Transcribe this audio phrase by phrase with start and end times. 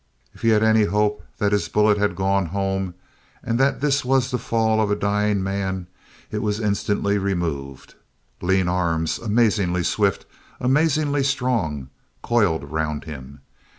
[0.33, 2.95] If he had any hope that his bullet had gone home
[3.43, 5.85] and that this was the fall of a dying man,
[6.31, 7.93] it was instantly removed.
[8.41, 10.25] Lean arms, amazingly swift,
[10.59, 11.91] amazingly strong,
[12.23, 13.41] coiled round him.